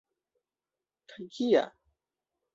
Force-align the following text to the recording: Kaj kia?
Kaj 1.13 1.29
kia? 1.37 1.63